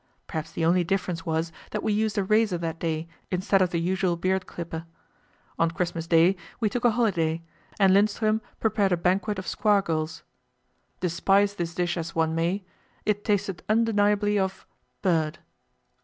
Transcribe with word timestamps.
Perhaps 0.25 0.53
the 0.53 0.65
only 0.65 0.83
difference 0.83 1.27
was 1.27 1.51
that 1.69 1.83
we 1.83 1.93
used 1.93 2.17
a 2.17 2.23
razor 2.23 2.57
that 2.57 2.79
day 2.79 3.07
instead 3.29 3.61
of 3.61 3.69
the 3.69 3.79
usual 3.79 4.15
beard 4.15 4.47
clipper. 4.47 4.87
On 5.59 5.69
Christmas 5.69 6.07
Day 6.07 6.35
we 6.59 6.71
took 6.71 6.83
a 6.83 6.89
holiday, 6.89 7.43
and 7.79 7.93
Lindström 7.93 8.41
prepared 8.59 8.91
a 8.91 8.97
banquet 8.97 9.37
of 9.37 9.45
skua 9.45 9.79
gulls. 9.83 10.23
Despise 11.01 11.53
this 11.53 11.75
dish 11.75 11.97
as 11.97 12.15
one 12.15 12.33
may, 12.33 12.63
it 13.05 13.23
tasted 13.23 13.61
undeniably 13.69 14.39
of 14.39 14.65
bird. 15.03 15.37